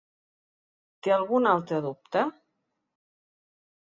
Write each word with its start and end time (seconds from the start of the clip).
Té 1.07 1.11
algun 1.15 1.49
altre 1.51 1.81
dubte? 1.87 2.23